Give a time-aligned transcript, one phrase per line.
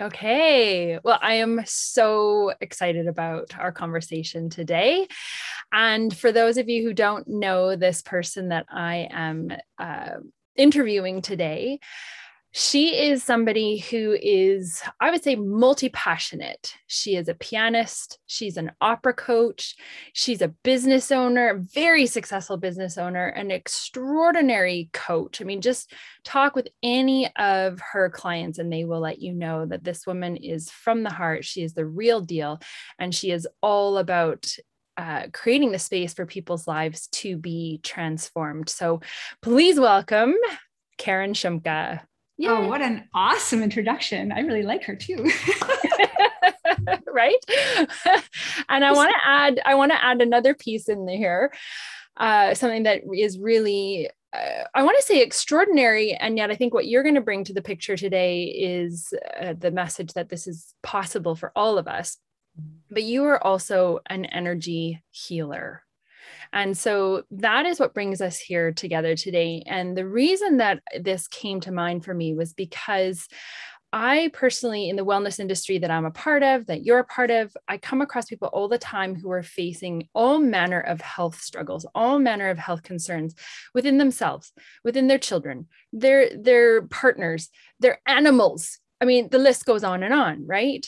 [0.00, 0.98] Okay.
[1.04, 5.06] Well, I am so excited about our conversation today.
[5.72, 10.16] And for those of you who don't know this person that I am uh,
[10.56, 11.80] interviewing today,
[12.52, 16.74] she is somebody who is, I would say, multi passionate.
[16.88, 19.76] She is a pianist, she's an opera coach,
[20.14, 25.40] she's a business owner, very successful business owner, an extraordinary coach.
[25.40, 25.92] I mean, just
[26.24, 30.36] talk with any of her clients, and they will let you know that this woman
[30.36, 31.44] is from the heart.
[31.44, 32.60] She is the real deal,
[32.98, 34.52] and she is all about
[34.96, 38.68] uh, creating the space for people's lives to be transformed.
[38.68, 39.00] So
[39.40, 40.34] please welcome
[40.98, 42.00] Karen Shumka.
[42.40, 42.48] Yay.
[42.48, 44.32] Oh, what an awesome introduction.
[44.32, 45.16] I really like her too.
[47.06, 47.36] right?
[48.70, 51.52] and I want to add I want to add another piece in here.
[52.16, 56.72] Uh, something that is really uh, I want to say extraordinary, and yet I think
[56.72, 60.46] what you're going to bring to the picture today is uh, the message that this
[60.46, 62.16] is possible for all of us.
[62.90, 65.82] But you are also an energy healer.
[66.52, 69.62] And so that is what brings us here together today.
[69.66, 73.28] And the reason that this came to mind for me was because
[73.92, 77.30] I personally, in the wellness industry that I'm a part of, that you're a part
[77.30, 81.40] of, I come across people all the time who are facing all manner of health
[81.40, 83.34] struggles, all manner of health concerns
[83.74, 84.52] within themselves,
[84.84, 88.78] within their children, their their partners, their animals.
[89.00, 90.86] I mean, the list goes on and on, right?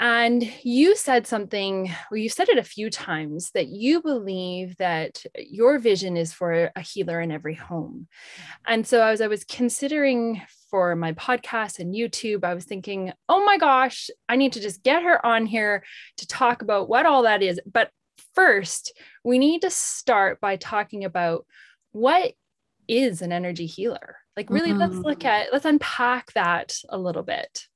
[0.00, 5.22] And you said something, well, you said it a few times that you believe that
[5.36, 8.08] your vision is for a healer in every home.
[8.66, 10.40] And so as I was considering
[10.70, 14.82] for my podcast and YouTube, I was thinking, oh my gosh, I need to just
[14.82, 15.84] get her on here
[16.16, 17.60] to talk about what all that is.
[17.70, 17.90] But
[18.34, 21.44] first, we need to start by talking about
[21.92, 22.32] what
[22.88, 24.16] is an energy healer.
[24.34, 24.78] Like, really, mm-hmm.
[24.78, 27.66] let's look at, let's unpack that a little bit.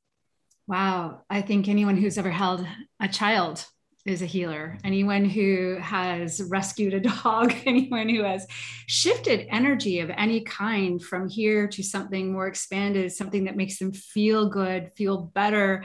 [0.67, 1.23] Wow.
[1.29, 2.67] I think anyone who's ever held
[3.01, 3.65] a child
[4.07, 4.79] is a healer.
[4.85, 8.47] Anyone who has rescued a dog, anyone who has
[8.87, 13.93] shifted energy of any kind from here to something more expanded, something that makes them
[13.93, 15.85] feel good, feel better.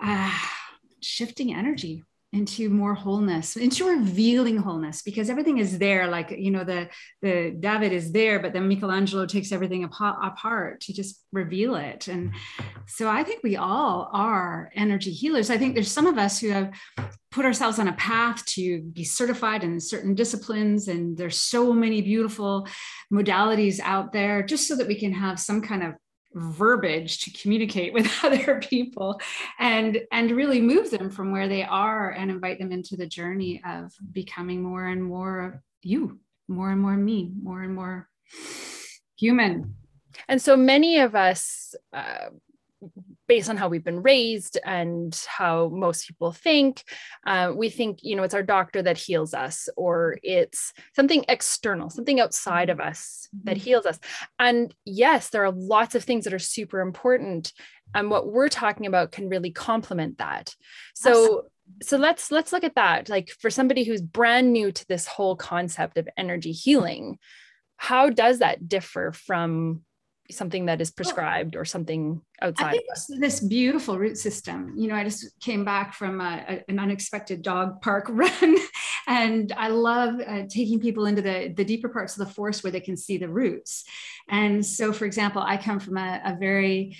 [0.00, 0.32] Uh,
[1.00, 6.62] shifting energy into more wholeness into revealing wholeness because everything is there like you know
[6.62, 6.86] the
[7.22, 12.06] the david is there but then michelangelo takes everything apart, to just reveal it.
[12.08, 12.32] And
[12.86, 15.50] so i think we all are energy healers.
[15.50, 16.70] I think there's some of us who have
[17.30, 22.02] put ourselves on a path to be certified in certain disciplines and there's so many
[22.02, 22.66] beautiful
[23.12, 25.94] modalities out there just so that we can have some kind of
[26.34, 29.20] verbiage to communicate with other people
[29.58, 33.62] and and really move them from where they are and invite them into the journey
[33.66, 36.18] of becoming more and more you
[36.48, 38.08] more and more me more and more
[39.16, 39.74] human.
[40.28, 42.28] And so many of us uh,
[43.28, 46.82] based on how we've been raised and how most people think
[47.26, 51.90] uh, we think you know it's our doctor that heals us or it's something external
[51.90, 53.64] something outside of us that mm-hmm.
[53.64, 54.00] heals us
[54.38, 57.52] and yes there are lots of things that are super important
[57.94, 60.54] and what we're talking about can really complement that
[60.94, 61.50] so Absolutely.
[61.82, 65.36] so let's let's look at that like for somebody who's brand new to this whole
[65.36, 67.18] concept of energy healing
[67.76, 69.82] how does that differ from
[70.30, 74.94] something that is prescribed or something outside I think this beautiful root system you know
[74.94, 78.56] i just came back from a, a, an unexpected dog park run
[79.06, 82.70] and i love uh, taking people into the, the deeper parts of the forest where
[82.70, 83.84] they can see the roots.
[84.28, 86.96] And so for example i come from a, a very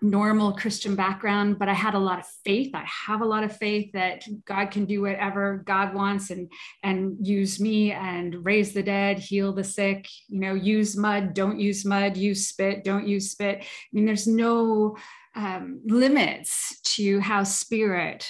[0.00, 2.74] normal Christian background, but I had a lot of faith.
[2.74, 6.50] I have a lot of faith that God can do whatever God wants and
[6.82, 11.58] and use me and raise the dead, heal the sick, you know, use mud, don't
[11.58, 13.58] use mud, use spit, don't use spit.
[13.60, 14.96] I mean, there's no
[15.34, 18.28] um, limits to how spirit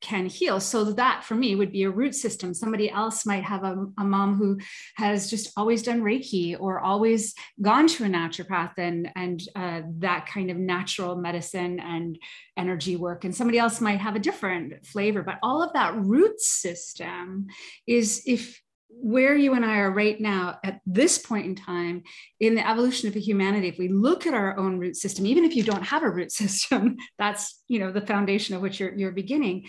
[0.00, 0.60] can heal.
[0.60, 2.52] So that for me would be a root system.
[2.52, 4.58] Somebody else might have a, a, mom who
[4.96, 10.26] has just always done Reiki or always gone to a naturopath and, and uh, that
[10.26, 12.18] kind of natural medicine and
[12.56, 13.24] energy work.
[13.24, 15.22] And somebody else might have a different flavor.
[15.22, 17.46] But all of that root system
[17.86, 18.60] is if
[18.98, 22.02] where you and I are right now at this point in time
[22.40, 25.54] in the evolution of humanity, if we look at our own root system, even if
[25.54, 29.12] you don't have a root system, that's you know the foundation of which you're, you're
[29.12, 29.66] beginning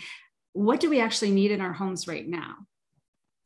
[0.58, 2.56] what do we actually need in our homes right now?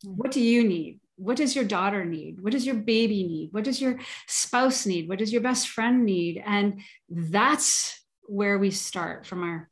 [0.05, 0.17] Mm-hmm.
[0.17, 1.01] What do you need?
[1.17, 2.41] What does your daughter need?
[2.41, 3.53] What does your baby need?
[3.53, 5.09] What does your spouse need?
[5.09, 6.43] What does your best friend need?
[6.45, 6.81] And
[7.11, 9.69] that's where we start from our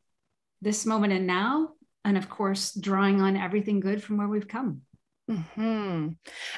[0.60, 1.70] this moment and now.
[2.04, 4.82] And of course, drawing on everything good from where we've come.
[5.30, 6.08] Mm-hmm.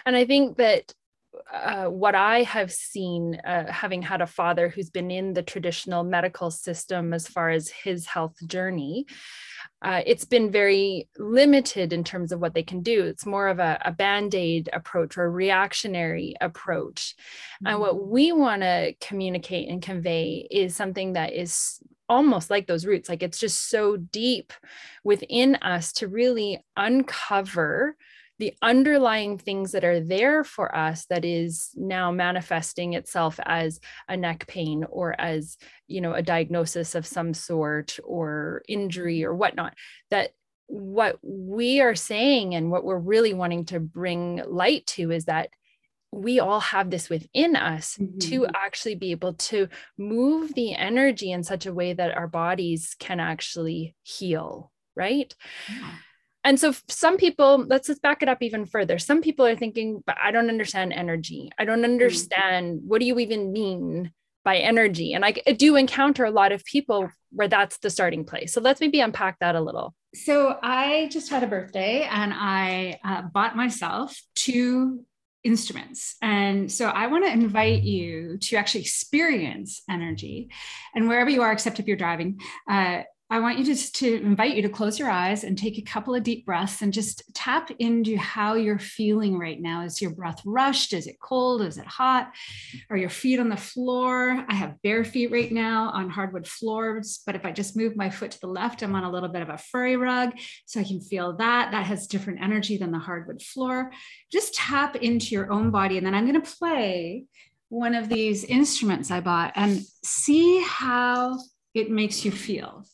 [0.07, 0.93] And I think that
[1.53, 6.05] uh, what I have seen, uh, having had a father who's been in the traditional
[6.05, 9.07] medical system as far as his health journey,
[9.83, 13.05] uh, it's been very limited in terms of what they can do.
[13.05, 17.15] It's more of a, a band aid approach or a reactionary approach.
[17.57, 17.67] Mm-hmm.
[17.67, 22.87] And what we want to communicate and convey is something that is almost like those
[22.87, 23.09] roots.
[23.09, 24.53] Like it's just so deep
[25.03, 27.97] within us to really uncover
[28.43, 33.79] the underlying things that are there for us that is now manifesting itself as
[34.09, 35.57] a neck pain or as
[35.87, 39.75] you know a diagnosis of some sort or injury or whatnot
[40.11, 40.31] that
[40.67, 45.49] what we are saying and what we're really wanting to bring light to is that
[46.11, 48.19] we all have this within us mm-hmm.
[48.19, 52.97] to actually be able to move the energy in such a way that our bodies
[52.99, 55.33] can actually heal right
[55.69, 55.93] yeah
[56.45, 60.03] and so some people let's just back it up even further some people are thinking
[60.07, 61.93] but i don't understand energy i don't mm-hmm.
[61.93, 64.13] understand what do you even mean
[64.45, 68.53] by energy and i do encounter a lot of people where that's the starting place
[68.53, 72.99] so let's maybe unpack that a little so i just had a birthday and i
[73.05, 75.05] uh, bought myself two
[75.45, 76.17] instruments.
[76.23, 80.51] And so I want to invite you to actually experience energy.
[80.95, 82.41] And wherever you are, except if you're driving,
[82.71, 83.03] uh,
[83.33, 86.15] I want you just to invite you to close your eyes and take a couple
[86.15, 89.85] of deep breaths and just tap into how you're feeling right now.
[89.85, 90.93] Is your breath rushed?
[90.93, 91.63] Is it cold?
[91.63, 92.31] Is it hot?
[92.91, 94.45] Are your feet on the floor?
[94.51, 98.11] I have bare feet right now on hardwood floors, but if I just move my
[98.11, 100.33] foot to the left, I'm on a little bit of a furry rug.
[100.67, 101.71] So I can feel that.
[101.71, 103.93] That has different energy than the hardwood floor.
[104.31, 105.97] Just tap into your own body.
[105.97, 107.25] And then I'm going to play
[107.71, 111.39] one of these instruments I bought and see how
[111.73, 112.85] it makes you feel.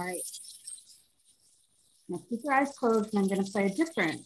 [0.00, 0.22] All right.
[2.08, 4.22] Now keep your eyes closed and I'm to play a different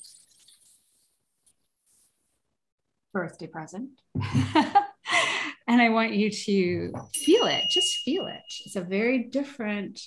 [3.13, 3.91] birthday present.
[4.15, 8.43] and I want you to feel it, just feel it.
[8.65, 10.01] It's a very different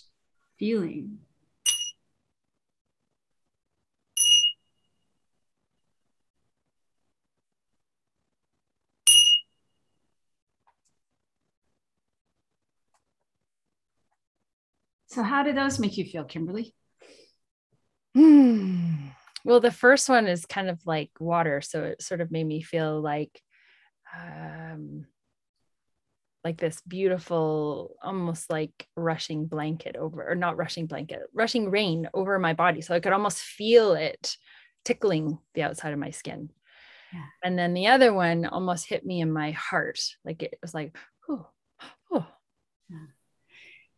[0.58, 1.18] feeling.
[15.18, 16.76] So, how did those make you feel, Kimberly?
[18.14, 19.08] Hmm.
[19.44, 21.60] Well, the first one is kind of like water.
[21.62, 23.42] So, it sort of made me feel like,
[24.16, 25.08] um,
[26.44, 32.38] like this beautiful, almost like rushing blanket over, or not rushing blanket, rushing rain over
[32.38, 32.82] my body.
[32.82, 34.38] So I could almost feel it
[34.86, 36.52] tickling the outside of my skin.
[37.12, 37.26] Yeah.
[37.44, 40.00] And then the other one almost hit me in my heart.
[40.24, 40.96] Like it was like,
[41.28, 41.48] oh,
[42.12, 42.28] oh.
[42.88, 42.98] Yeah.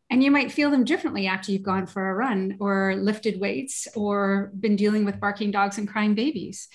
[0.09, 3.87] And you might feel them differently after you've gone for a run or lifted weights
[3.95, 6.67] or been dealing with barking dogs and crying babies.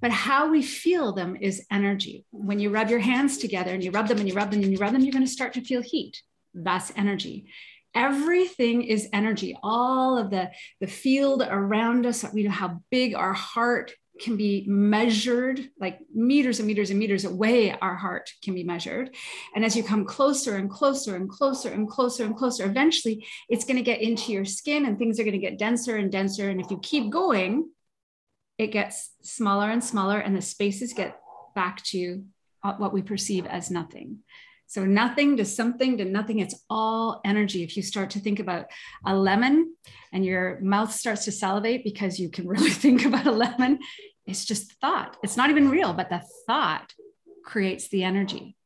[0.00, 2.24] But how we feel them is energy.
[2.30, 4.72] When you rub your hands together and you rub them and you rub them and
[4.72, 6.22] you rub them, you're going to start to feel heat.
[6.54, 7.46] That's energy.
[7.94, 9.56] Everything is energy.
[9.62, 10.50] All of the,
[10.80, 16.58] the field around us, we know how big our heart can be measured like meters
[16.58, 19.14] and meters and meters away our heart can be measured.
[19.54, 23.64] And as you come closer and closer and closer and closer and closer eventually it's
[23.64, 26.50] going to get into your skin and things are going to get denser and denser.
[26.50, 27.70] And if you keep going
[28.58, 31.18] it gets smaller and smaller and the spaces get
[31.54, 32.22] back to
[32.62, 34.18] uh, what we perceive as nothing.
[34.70, 37.64] So nothing to something to nothing, it's all energy.
[37.64, 38.66] If you start to think about
[39.04, 39.74] a lemon
[40.12, 43.80] and your mouth starts to salivate because you can really think about a lemon,
[44.30, 45.16] it's just thought.
[45.22, 46.92] It's not even real, but the thought
[47.44, 48.56] creates the energy.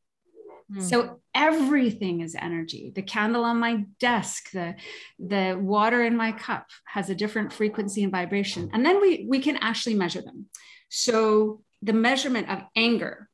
[0.72, 0.82] Mm.
[0.82, 2.92] So everything is energy.
[2.94, 4.76] The candle on my desk, the
[5.18, 8.70] the water in my cup has a different frequency and vibration.
[8.72, 10.46] And then we we can actually measure them.
[10.88, 13.28] So the measurement of anger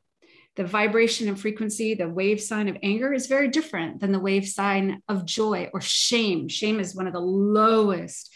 [0.57, 4.47] the vibration and frequency, the wave sign of anger is very different than the wave
[4.47, 6.49] sign of joy or shame.
[6.49, 8.31] Shame is one of the lowest,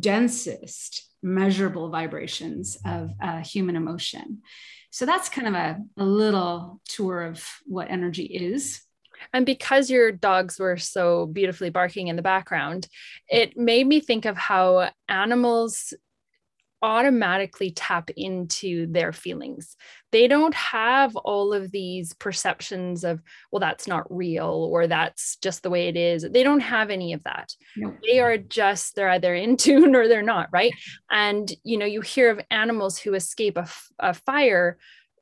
[0.00, 4.42] densest measurable vibrations of uh, human emotion.
[4.90, 8.80] So that's kind of a, a little tour of what energy is.
[9.32, 12.86] And because your dogs were so beautifully barking in the background,
[13.28, 15.92] it made me think of how animals
[16.82, 19.76] automatically tap into their feelings.
[20.12, 25.62] They don't have all of these perceptions of, well, that's not real or that's just
[25.62, 26.26] the way it is.
[26.30, 27.52] They don't have any of that.
[28.06, 30.72] They are just, they're either in tune or they're not, right?
[31.10, 33.68] And, you know, you hear of animals who escape a,
[33.98, 34.78] a fire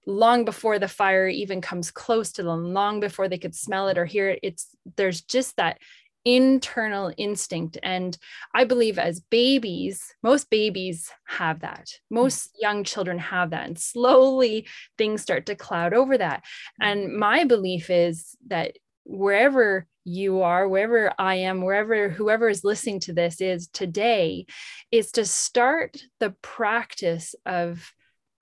[0.06, 3.96] long before the fire even comes close to them long before they could smell it
[3.96, 5.78] or hear it it's there's just that
[6.24, 7.78] internal instinct.
[7.82, 8.16] And
[8.54, 11.88] i believe as babies most babies have that.
[12.08, 12.14] Hmm.
[12.16, 13.66] Most young children have that.
[13.66, 14.66] And slowly
[14.98, 16.44] things start to cloud over that.
[16.80, 16.86] Hmm.
[16.86, 23.00] And my belief is that wherever you are wherever i am wherever whoever is listening
[23.00, 24.44] to this is today
[24.90, 27.92] is to start the practice of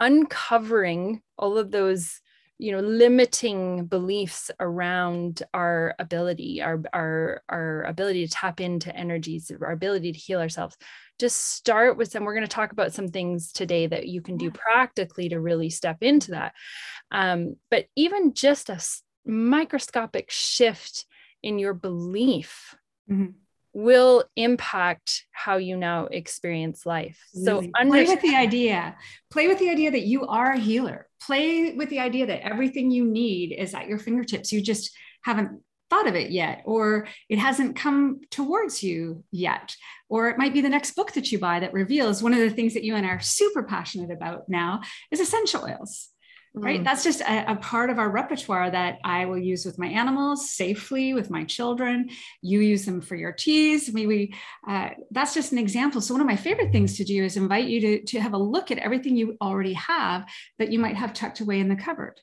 [0.01, 2.21] uncovering all of those
[2.63, 9.51] you know limiting beliefs around our ability our our our ability to tap into energies
[9.61, 10.77] our ability to heal ourselves.
[11.19, 14.37] Just start with some we're going to talk about some things today that you can
[14.37, 16.55] do practically to really step into that.
[17.11, 18.81] Um, but even just a
[19.27, 21.05] microscopic shift
[21.43, 22.77] in your belief
[23.11, 23.42] mm-hmm
[23.73, 27.19] will impact how you now experience life.
[27.33, 28.97] So play with the idea.
[29.31, 31.09] Play with the idea that you are a healer.
[31.23, 34.53] Play with the idea that everything you need is at your fingertips.
[34.53, 34.91] You just
[35.25, 35.61] haven't
[35.93, 39.77] thought of it yet or it hasn't come towards you yet
[40.09, 42.49] or it might be the next book that you buy that reveals one of the
[42.49, 46.09] things that you and I are super passionate about now is essential oils
[46.55, 46.81] right?
[46.81, 46.85] Mm.
[46.85, 50.51] that's just a, a, part of our repertoire that i will use with my animals
[50.51, 52.11] safely with my children.
[52.41, 53.91] You use them for your teas.
[53.93, 54.35] We, we
[54.69, 56.01] uh, that's just an example.
[56.01, 58.39] So one of my favorite things to do is invite you to, to have a
[58.39, 60.29] look at everything you already have
[60.59, 62.21] that you might have tucked away in the cupboard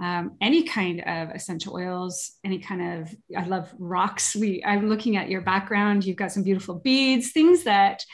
[0.00, 4.34] um, any kind of essential oils, any kind of, I love rocks.
[4.34, 6.04] We, I'm looking at your background.
[6.04, 8.04] You've got some beautiful beads, things that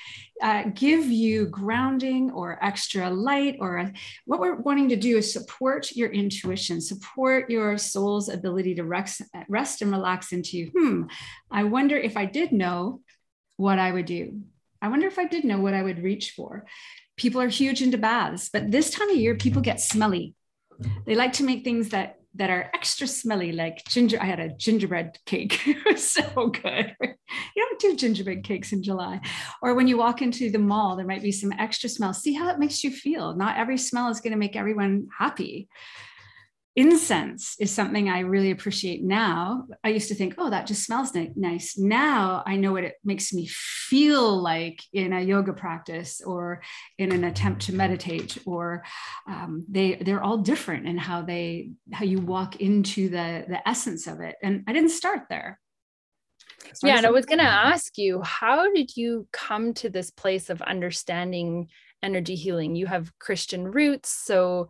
[0.43, 3.57] uh, give you grounding or extra light.
[3.61, 3.93] Or a,
[4.27, 9.23] what we're wanting to do is support your intuition, support your soul's ability to rest,
[9.49, 11.05] rest and relax into, hmm,
[11.51, 13.01] I wonder if I did know
[13.57, 14.41] what I would do.
[14.83, 16.67] I wonder if I did know what I would reach for.
[17.17, 20.35] People are huge into baths, but this time of year, people get smelly
[21.07, 24.19] they like to make things that that are extra smelly, like ginger.
[24.21, 25.61] I had a gingerbread cake.
[25.67, 26.95] it was so good.
[27.01, 27.17] You
[27.57, 29.21] don't do gingerbread cakes in July.
[29.61, 32.15] Or when you walk into the mall, there might be some extra smell.
[32.15, 33.35] See how it makes you feel.
[33.35, 35.69] Not every smell is going to make everyone happy
[36.79, 39.67] incense is something I really appreciate now.
[39.83, 41.77] I used to think, oh, that just smells nice.
[41.77, 46.63] Now I know what it makes me feel like in a yoga practice or
[46.97, 48.39] in an attempt to meditate.
[48.47, 48.85] Or
[49.27, 54.07] um, they they're all different in how they how you walk into the the essence
[54.07, 54.37] of it.
[54.41, 55.59] And I didn't start there.
[56.85, 60.49] yeah, and I was going to ask you, how did you come to this place
[60.49, 61.71] of understanding
[62.05, 62.77] energy healing?
[62.77, 64.69] You have Christian roots, so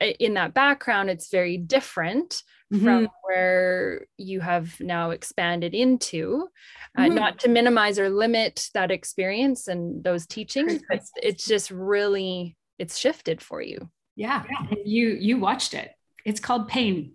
[0.00, 2.42] in that background it's very different
[2.72, 2.84] mm-hmm.
[2.84, 6.48] from where you have now expanded into.
[6.96, 7.14] Uh, mm-hmm.
[7.14, 12.98] not to minimize or limit that experience and those teachings but it's just really it's
[12.98, 13.90] shifted for you.
[14.16, 14.44] Yeah.
[14.84, 15.92] You you watched it.
[16.24, 17.12] It's called pain.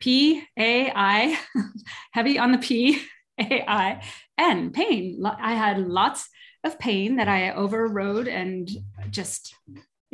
[0.00, 1.38] P a i
[2.12, 3.00] heavy on the p
[3.40, 4.02] a i
[4.38, 5.22] n pain.
[5.24, 6.28] I had lots
[6.64, 8.68] of pain that i overrode and
[9.10, 9.54] just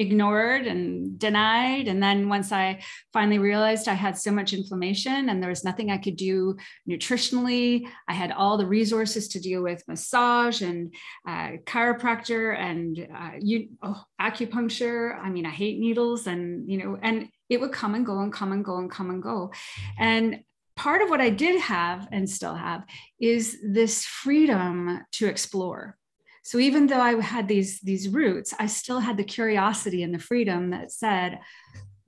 [0.02, 1.88] ignored and denied.
[1.88, 2.82] And then once I
[3.12, 6.56] finally realized I had so much inflammation and there was nothing I could do
[6.88, 10.94] nutritionally, I had all the resources to deal with massage and
[11.26, 15.18] uh, chiropractor and uh, you, oh, acupuncture.
[15.18, 18.32] I mean, I hate needles and, you know, and it would come and go and
[18.32, 19.52] come and go and come and go.
[19.98, 20.40] And
[20.76, 22.84] part of what I did have and still have
[23.20, 25.96] is this freedom to explore
[26.42, 30.18] so even though I had these these roots, I still had the curiosity and the
[30.18, 31.38] freedom that said,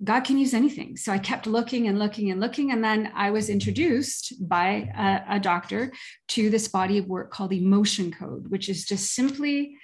[0.03, 0.97] God can use anything.
[0.97, 2.73] So I kept looking and looking and looking.
[2.73, 5.93] And then I was introduced by a, a, doctor
[6.29, 9.77] to this body of work called Emotion Code, which is just simply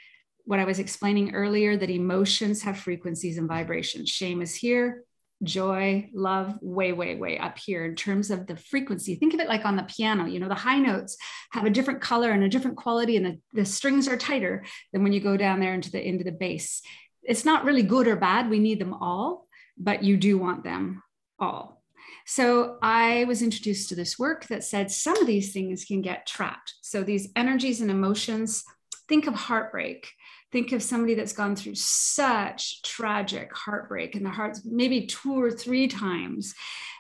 [0.45, 4.09] what I was explaining earlier that emotions have frequencies and vibrations.
[4.11, 5.04] Shame is here,
[5.43, 9.15] joy, love, way, way, way up here in terms of the frequency.
[9.15, 11.17] Think of it like on the piano, you know, the high notes
[11.53, 15.03] have a different color and a different quality, and the, the strings are tighter than
[15.03, 16.83] when you go down there into the into the bass.
[17.23, 18.51] It's not really good or bad.
[18.51, 21.03] We need them all, but you do want them
[21.39, 21.83] all.
[22.27, 26.27] So I was introduced to this work that said some of these things can get
[26.27, 26.75] trapped.
[26.81, 28.65] So these energies and emotions,
[29.09, 30.13] think of heartbreak
[30.52, 35.50] think of somebody that's gone through such tragic heartbreak in their hearts maybe two or
[35.50, 36.54] three times.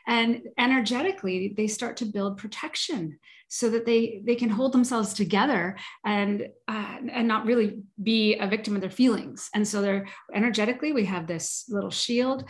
[0.06, 5.76] And energetically they start to build protection so that they they can hold themselves together
[6.04, 9.50] and uh, and not really be a victim of their feelings.
[9.54, 12.44] And so they're energetically we have this little shield.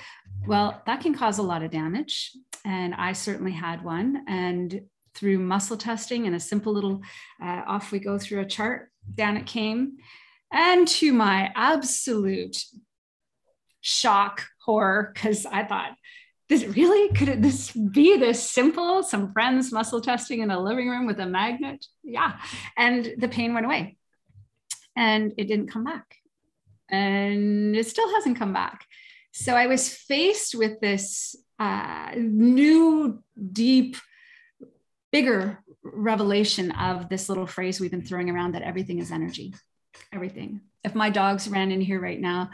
[0.47, 2.33] Well that can cause a lot of damage.
[2.65, 4.25] And i certainly had one.
[4.29, 4.83] And
[5.15, 7.01] through muscle testing and a simple little
[7.43, 9.97] uh, off we go through a chart down it came
[10.53, 12.65] and to my absolute
[13.81, 15.93] shock, horror, because I thought,
[16.49, 19.05] this really could it, this be this simple?
[19.05, 21.87] Some friends muscle testing in a living room with a magnet?
[22.03, 22.41] Yeah.
[22.77, 23.97] And the pain went away
[24.97, 26.17] and it didn't come back.
[26.89, 28.85] And it still hasn't come back.
[29.33, 33.97] So I was faced with this uh, new, deep,
[35.13, 39.55] bigger revelation of this little phrase we've been throwing around that everything is energy.
[40.13, 40.61] Everything.
[40.83, 42.51] If my dogs ran in here right now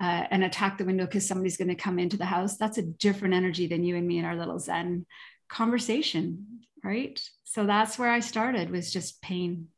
[0.00, 2.82] uh, and attacked the window because somebody's going to come into the house, that's a
[2.82, 5.06] different energy than you and me in our little Zen
[5.48, 7.20] conversation, right?
[7.44, 9.68] So that's where I started was just pain.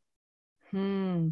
[0.71, 1.31] Hmm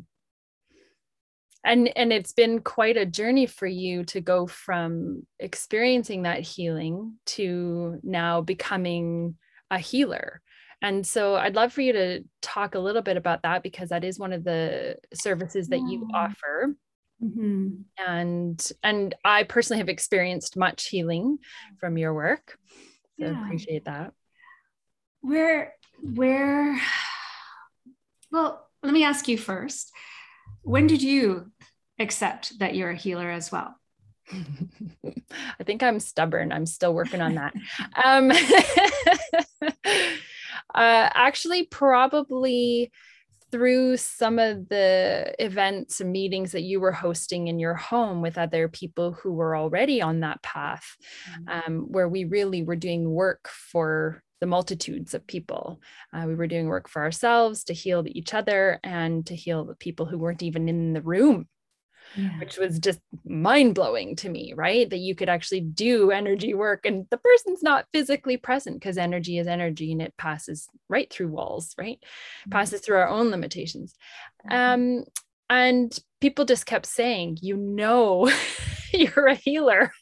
[1.64, 7.14] and and it's been quite a journey for you to go from experiencing that healing
[7.26, 9.36] to now becoming
[9.70, 10.40] a healer
[10.82, 14.04] and so i'd love for you to talk a little bit about that because that
[14.04, 16.74] is one of the services that you offer
[17.22, 17.68] mm-hmm.
[18.06, 21.38] and and i personally have experienced much healing
[21.80, 22.58] from your work
[23.18, 23.44] so yeah.
[23.44, 24.12] appreciate that
[25.20, 26.80] where where
[28.30, 29.92] well let me ask you first
[30.62, 31.50] when did you
[31.98, 33.74] accept that you're a healer as well?
[34.32, 36.52] I think I'm stubborn.
[36.52, 37.54] I'm still working on that.
[38.04, 38.30] um,
[40.74, 42.90] uh, actually, probably
[43.50, 48.36] through some of the events and meetings that you were hosting in your home with
[48.36, 50.96] other people who were already on that path,
[51.30, 51.72] mm-hmm.
[51.72, 55.80] um, where we really were doing work for the multitudes of people.
[56.12, 59.74] Uh, we were doing work for ourselves to heal each other and to heal the
[59.74, 61.48] people who weren't even in the room.
[62.16, 62.38] Yeah.
[62.40, 64.88] Which was just mind blowing to me, right?
[64.88, 69.38] That you could actually do energy work and the person's not physically present because energy
[69.38, 71.98] is energy and it passes right through walls, right?
[72.00, 72.50] Mm-hmm.
[72.50, 73.94] Passes through our own limitations.
[74.50, 74.56] Mm-hmm.
[74.56, 75.04] Um,
[75.50, 78.30] and people just kept saying, you know,
[78.92, 79.92] you're a healer.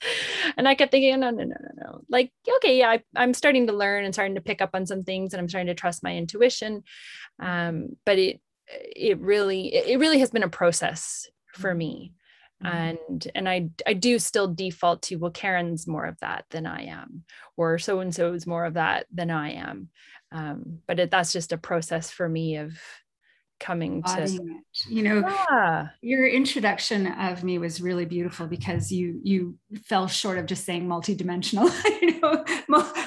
[0.56, 2.00] and I kept thinking, no, no, no, no, no.
[2.08, 5.02] Like, okay, yeah, I, am starting to learn and starting to pick up on some
[5.02, 6.82] things and I'm starting to trust my intuition.
[7.40, 12.12] Um, but it, it really, it really has been a process for me.
[12.62, 12.76] Mm-hmm.
[12.76, 16.84] And and I I do still default to well Karen's more of that than I
[16.84, 17.24] am,
[17.56, 19.88] or so and so is more of that than I am.
[20.30, 22.78] Um, but it, that's just a process for me of
[23.62, 24.40] coming to it.
[24.88, 25.88] you know yeah.
[26.00, 30.86] your introduction of me was really beautiful because you you fell short of just saying
[30.86, 31.70] multidimensional
[32.02, 32.44] you know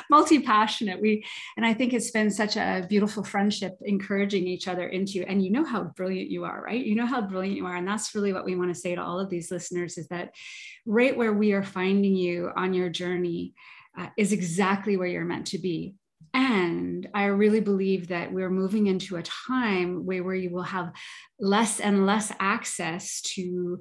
[0.10, 1.24] multi-passionate we
[1.58, 5.52] and i think it's been such a beautiful friendship encouraging each other into and you
[5.52, 8.32] know how brilliant you are right you know how brilliant you are and that's really
[8.32, 10.32] what we want to say to all of these listeners is that
[10.86, 13.54] right where we are finding you on your journey
[13.98, 15.96] uh, is exactly where you're meant to be
[16.34, 20.92] and I really believe that we're moving into a time where, where you will have
[21.40, 23.80] less and less access to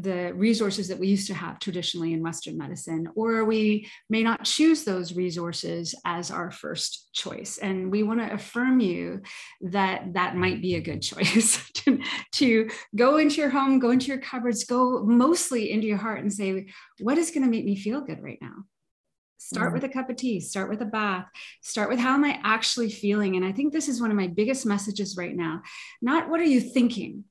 [0.00, 4.44] the resources that we used to have traditionally in Western medicine, or we may not
[4.44, 7.58] choose those resources as our first choice.
[7.58, 9.22] And we want to affirm you
[9.60, 12.00] that that might be a good choice to,
[12.32, 16.32] to go into your home, go into your cupboards, go mostly into your heart and
[16.32, 16.66] say,
[17.00, 18.64] what is going to make me feel good right now?
[19.44, 19.74] Start mm-hmm.
[19.74, 21.26] with a cup of tea, start with a bath,
[21.60, 23.34] start with how am I actually feeling?
[23.34, 25.62] And I think this is one of my biggest messages right now.
[26.00, 27.24] Not what are you thinking?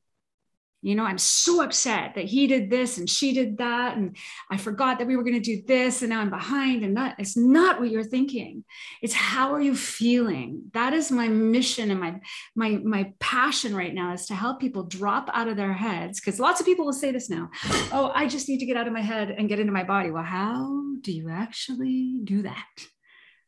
[0.81, 4.17] You know i'm so upset that he did this and she did that and
[4.49, 7.15] i forgot that we were going to do this and now i'm behind and that
[7.17, 8.63] it's not what you're thinking.
[9.01, 10.63] It's how are you feeling?
[10.73, 12.19] That is my mission and my
[12.55, 16.39] my my passion right now is to help people drop out of their heads because
[16.39, 17.49] lots of people will say this now
[17.91, 20.11] oh i just need to get out of my head and get into my body.
[20.11, 22.65] Well how do you actually do that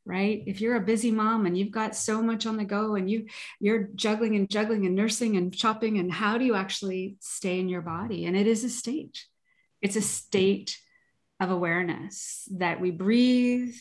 [0.06, 0.44] right?
[0.46, 3.28] If you're a busy mom and you've got so much on the go and you
[3.60, 7.70] you're juggling and juggling and nursing and shopping and how do you actually stay in
[7.70, 8.26] your body?
[8.26, 9.26] And it is a state.
[9.82, 10.78] It's a state
[11.40, 13.76] of awareness that we breathe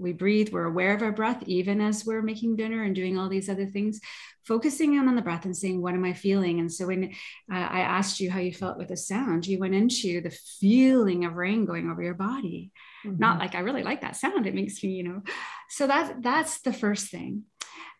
[0.00, 3.28] we breathe we're aware of our breath even as we're making dinner and doing all
[3.28, 4.00] these other things
[4.44, 6.60] focusing in on the breath and saying what am i feeling?
[6.60, 7.12] And so when
[7.52, 11.24] uh, i asked you how you felt with the sound you went into the feeling
[11.24, 12.72] of rain going over your body.
[13.04, 13.18] Mm-hmm.
[13.18, 15.22] not like i really like that sound it makes me you know?
[15.68, 17.44] So that that's the first thing.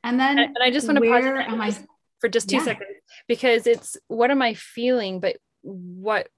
[0.03, 1.77] And then and, and i just want to pause am I,
[2.21, 2.65] for just two yeah.
[2.65, 2.89] seconds
[3.29, 5.21] because it's what am i feeling?
[5.21, 6.29] But what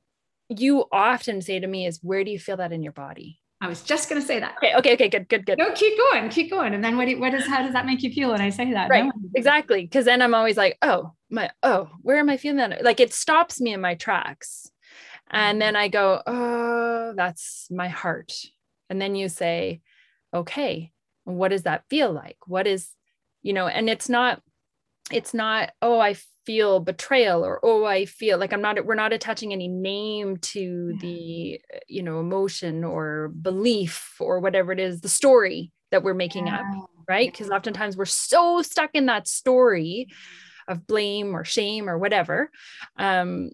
[0.49, 3.69] you often say to me is where do you feel that in your body I
[3.69, 4.57] was just going to say that.
[4.57, 4.75] Okay.
[4.77, 4.95] Okay.
[4.95, 5.09] Okay.
[5.09, 5.29] Good.
[5.29, 5.47] Good.
[5.47, 5.59] Good.
[5.59, 6.29] No, keep going.
[6.31, 6.75] Keep going.
[6.75, 7.07] And then what?
[7.07, 7.47] Do, what does?
[7.47, 8.91] How does that make you feel when I say that?
[8.91, 9.05] Right.
[9.05, 9.13] No.
[9.37, 9.83] Exactly.
[9.83, 12.83] Because then I'm always like, oh my, oh, where am I feeling that?
[12.83, 14.69] Like it stops me in my tracks,
[15.31, 18.35] and then I go, oh, that's my heart.
[18.91, 19.81] And then you say,
[20.35, 20.91] okay,
[21.23, 22.39] what does that feel like?
[22.47, 22.89] What is,
[23.43, 23.69] you know?
[23.69, 24.43] And it's not
[25.11, 29.13] it's not oh i feel betrayal or oh i feel like i'm not we're not
[29.13, 35.09] attaching any name to the you know emotion or belief or whatever it is the
[35.09, 36.61] story that we're making yeah.
[36.61, 40.09] up right because oftentimes we're so stuck in that story
[40.69, 42.51] of blame or shame or whatever
[42.99, 43.51] um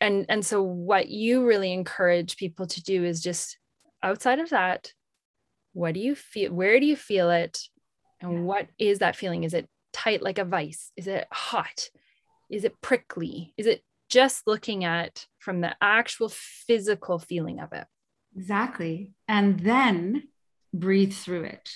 [0.00, 3.58] and and so what you really encourage people to do is just
[4.02, 4.92] outside of that
[5.72, 7.58] what do you feel where do you feel it?
[8.20, 8.40] And yeah.
[8.40, 9.44] what is that feeling?
[9.44, 10.92] Is it tight like a vice?
[10.96, 11.90] Is it hot?
[12.48, 13.54] Is it prickly?
[13.56, 17.86] Is it just looking at from the actual physical feeling of it?
[18.36, 19.12] Exactly.
[19.28, 20.28] And then
[20.72, 21.70] breathe through it.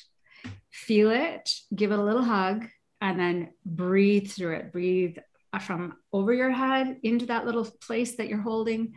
[0.70, 2.66] Feel it give it a little hug
[3.00, 4.72] and then breathe through it.
[4.72, 5.18] Breathe
[5.60, 8.94] from over your head into that little place that you're holding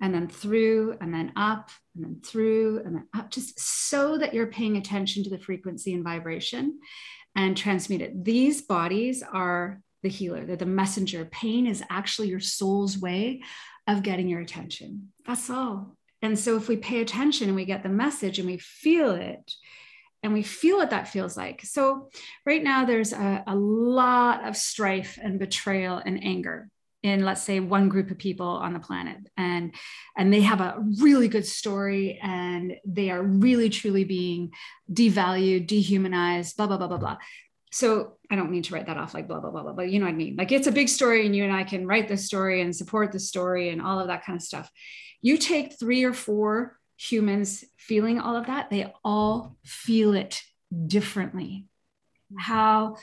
[0.00, 4.32] and then through and then up and then through and then up just so that
[4.32, 6.78] you're paying attention to the frequency and vibration
[7.38, 8.24] and transmute it.
[8.24, 11.24] These bodies are the healer they're the messenger.
[11.24, 13.42] Pain is actually your soul's way
[13.86, 15.12] of getting your attention.
[15.24, 15.96] That's all.
[16.20, 19.52] And so if we pay attention and we get the message and we feel it
[20.24, 21.62] and we feel what that feels like.
[21.62, 22.08] So,
[22.44, 26.68] right now, there's a, a, lot of strife and betrayal and anger
[27.02, 29.18] in let's say one group of people on the planet.
[29.36, 29.74] And
[30.16, 34.52] and they have a really good story and they are really truly being
[34.92, 37.16] devalued dehumanized blah blah blah blah blah.
[37.70, 39.98] So i don't mean to write that off like blah blah blah blah but you
[39.98, 40.36] know what i mean?
[40.36, 43.12] Like it's a big story and you and i can write the story and support
[43.12, 44.70] the story and all of that kind of stuff.
[45.22, 50.42] You take three or four humans feeling all of that, they all feel it
[50.86, 51.66] differently.
[52.36, 52.96] How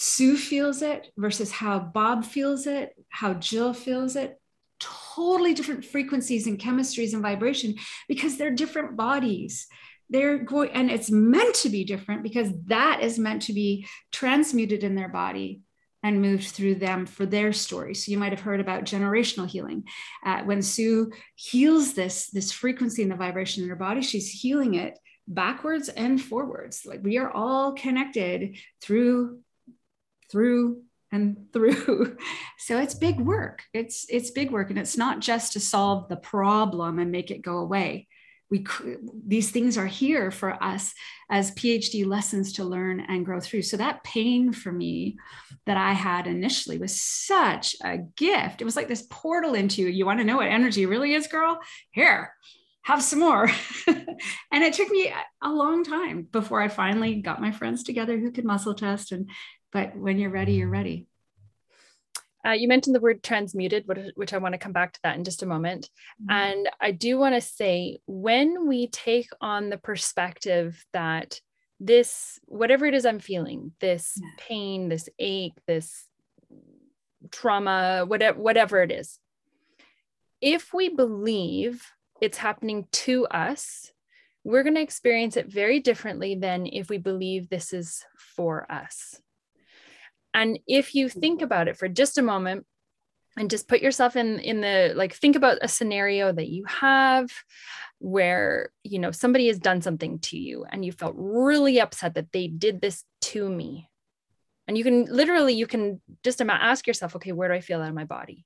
[0.00, 4.40] Sue feels it versus how Bob feels it, how Jill feels it,
[4.78, 7.74] totally different frequencies and chemistries and vibration
[8.06, 9.66] because they're different bodies.
[10.08, 14.84] They're going, and it's meant to be different because that is meant to be transmuted
[14.84, 15.62] in their body
[16.04, 17.96] and moved through them for their story.
[17.96, 19.82] So you might have heard about generational healing.
[20.24, 24.76] Uh, when Sue heals this, this frequency and the vibration in her body, she's healing
[24.76, 26.86] it backwards and forwards.
[26.86, 29.40] Like we are all connected through,
[30.30, 32.16] through, and through.
[32.60, 33.62] So it's big work.
[33.72, 37.40] It's it's big work, and it's not just to solve the problem and make it
[37.40, 38.08] go away.
[38.50, 38.66] We
[39.26, 40.92] these things are here for us
[41.30, 43.62] as phd lessons to learn and grow through.
[43.62, 45.16] So that pain for me
[45.64, 48.60] that i had initially was such a gift.
[48.60, 51.58] It was like this portal into you want to know what energy really is girl?
[51.90, 52.34] Here
[52.82, 53.50] have some more.
[54.50, 55.12] And it took me
[55.42, 59.30] a long time before i finally got my friends together who could muscle test and
[59.72, 61.06] but when you're ready you're ready
[62.46, 65.24] uh, you mentioned the word transmuted, which I want to come back to that in
[65.24, 65.90] just a moment.
[66.22, 66.30] Mm-hmm.
[66.30, 71.40] And I do want to say when we take on the perspective that
[71.80, 74.28] this, whatever it is I'm feeling, this yeah.
[74.38, 76.06] pain, this ache, this
[77.30, 79.18] trauma, whatever, whatever it is,
[80.40, 81.84] if we believe
[82.20, 83.92] it's happening to us,
[84.44, 88.04] we're going to experience it very differently than if we believe this is
[88.36, 89.20] for us.
[90.34, 92.66] And if you think about it for just a moment
[93.36, 97.30] and just put yourself in in the like think about a scenario that you have
[97.98, 102.32] where you know somebody has done something to you and you felt really upset that
[102.32, 103.88] they did this to me.
[104.66, 107.88] And you can literally you can just ask yourself okay where do i feel that
[107.88, 108.44] in my body?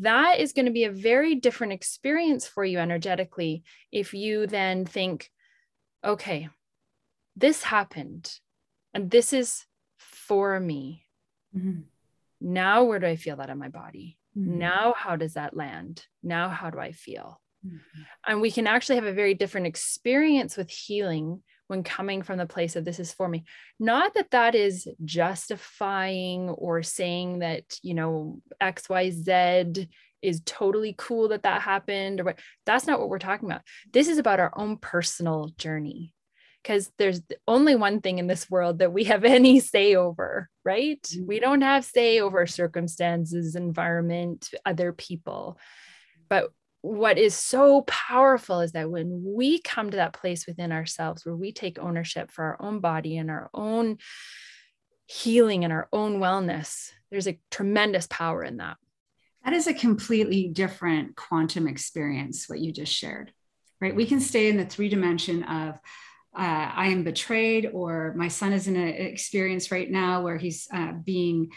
[0.00, 4.84] That is going to be a very different experience for you energetically if you then
[4.84, 5.30] think
[6.04, 6.48] okay
[7.36, 8.30] this happened
[8.94, 9.66] and this is
[10.26, 11.04] for me.
[11.56, 11.80] Mm-hmm.
[12.40, 14.18] Now, where do I feel that in my body?
[14.36, 14.58] Mm-hmm.
[14.58, 16.04] Now, how does that land?
[16.22, 17.40] Now, how do I feel?
[17.66, 18.02] Mm-hmm.
[18.26, 22.46] And we can actually have a very different experience with healing when coming from the
[22.46, 23.44] place of this is for me.
[23.80, 29.88] Not that that is justifying or saying that, you know, XYZ
[30.22, 32.38] is totally cool that that happened or what.
[32.66, 33.62] That's not what we're talking about.
[33.92, 36.14] This is about our own personal journey
[36.66, 41.00] because there's only one thing in this world that we have any say over, right?
[41.02, 41.26] Mm-hmm.
[41.26, 45.58] We don't have say over circumstances, environment, other people.
[46.28, 46.50] But
[46.80, 51.36] what is so powerful is that when we come to that place within ourselves where
[51.36, 53.98] we take ownership for our own body and our own
[55.06, 58.76] healing and our own wellness, there's a tremendous power in that.
[59.44, 63.32] That is a completely different quantum experience, what you just shared,
[63.80, 63.94] right?
[63.94, 65.78] We can stay in the three dimension of
[66.36, 70.68] uh, I am betrayed, or my son is in an experience right now where he's
[70.72, 71.50] uh, being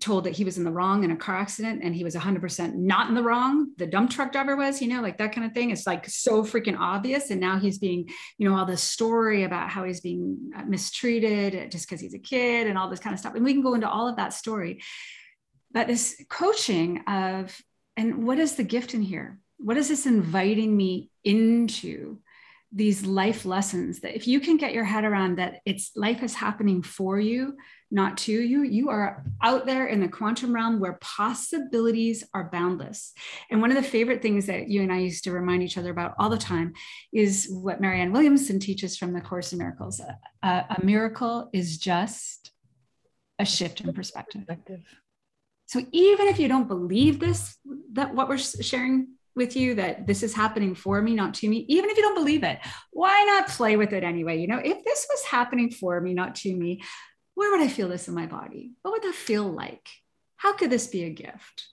[0.00, 2.74] told that he was in the wrong in a car accident and he was 100%
[2.74, 3.70] not in the wrong.
[3.76, 5.70] The dump truck driver was you know like that kind of thing.
[5.70, 7.30] It's like so freaking obvious.
[7.30, 11.70] And now he's being you know all this story about how he's being uh, mistreated
[11.70, 13.34] just because he's a kid and all this kind of stuff.
[13.34, 14.82] And we can go into all of that story.
[15.70, 17.56] But this coaching of
[17.96, 19.38] and what is the gift in here?
[19.58, 22.18] What is this inviting me into
[22.74, 26.34] these life lessons that if you can get your head around that it's life is
[26.34, 27.56] happening for you
[27.92, 33.12] not to you you are out there in the quantum realm where possibilities are boundless.
[33.48, 35.90] And one of the favorite things that you and i used to remind each other
[35.90, 36.72] about all the time
[37.12, 40.00] is what marianne williamson teaches from the course in miracles.
[40.42, 42.50] A, a miracle is just
[43.38, 44.44] a shift in perspective.
[45.66, 47.56] So even if you don't believe this
[47.92, 51.64] that what we're sharing with you that this is happening for me, not to me,
[51.68, 52.58] even if you don't believe it,
[52.92, 54.38] why not play with it anyway?
[54.38, 56.82] You know, if this was happening for me, not to me,
[57.34, 58.72] where would I feel this in my body?
[58.82, 59.88] What would that feel like?
[60.36, 61.66] How could this be a gift?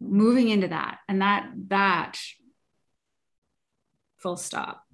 [0.00, 2.18] Moving into that and that, that
[4.18, 4.84] full stop.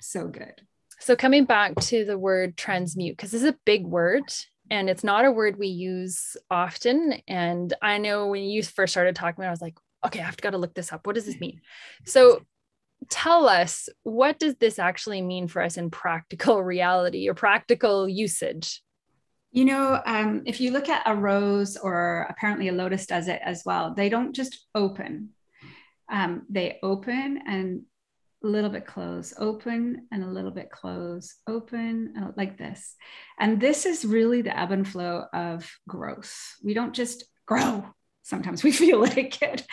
[0.00, 0.62] So good.
[0.98, 4.22] So coming back to the word transmute, because this is a big word
[4.70, 7.14] and it's not a word we use often.
[7.26, 10.50] And I know when you first started talking, about, I was like, okay, I've got
[10.50, 11.06] to look this up.
[11.06, 11.60] What does this mean?
[12.04, 12.42] So
[13.08, 18.82] tell us, what does this actually mean for us in practical reality or practical usage?
[19.52, 23.40] You know, um, if you look at a rose, or apparently a lotus does it
[23.44, 25.30] as well, they don't just open.
[26.10, 27.82] Um, they open and
[28.44, 32.94] a little bit close, open and a little bit close, open uh, like this.
[33.38, 36.56] And this is really the ebb and flow of growth.
[36.62, 37.84] We don't just grow,
[38.22, 39.64] sometimes we feel like it.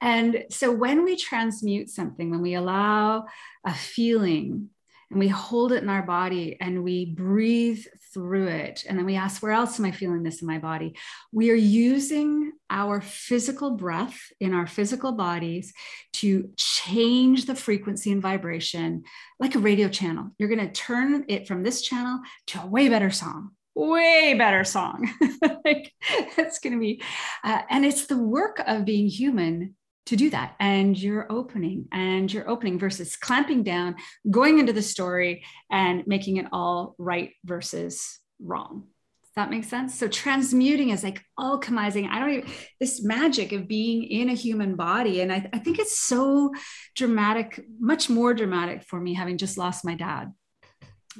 [0.00, 3.26] And so when we transmute something, when we allow
[3.64, 4.70] a feeling
[5.10, 9.16] and we hold it in our body and we breathe through it, and then we
[9.16, 10.96] ask, Where else am I feeling this in my body?
[11.32, 15.72] We are using our physical breath in our physical bodies
[16.14, 19.04] to change the frequency and vibration
[19.38, 20.30] like a radio channel.
[20.38, 24.64] You're going to turn it from this channel to a way better song way better
[24.64, 25.10] song.
[25.64, 25.92] like
[26.38, 27.02] it's going to be,
[27.42, 29.74] uh, and it's the work of being human
[30.06, 30.54] to do that.
[30.60, 33.96] And you're opening and you're opening versus clamping down,
[34.30, 38.84] going into the story and making it all right versus wrong.
[39.22, 39.98] Does that make sense?
[39.98, 42.08] So transmuting is like alchemizing.
[42.08, 45.22] I don't even, this magic of being in a human body.
[45.22, 46.52] And I, I think it's so
[46.94, 50.32] dramatic, much more dramatic for me having just lost my dad